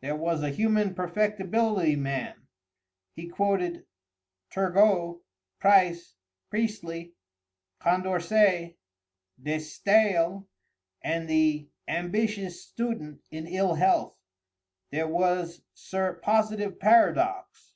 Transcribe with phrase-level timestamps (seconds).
[0.00, 2.46] There was a human perfectibility man.
[3.16, 3.84] He quoted
[4.48, 5.22] Turgôt,
[5.58, 6.14] Price,
[6.50, 7.14] Priestly,
[7.80, 8.76] Condorcêt,
[9.42, 10.46] De Staël,
[11.02, 14.14] and the "Ambitious Student in Ill Health."
[14.92, 17.74] There was Sir Positive Paradox.